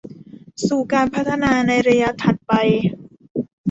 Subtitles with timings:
[0.67, 2.53] สู่การพัฒนาในระยะถัดไป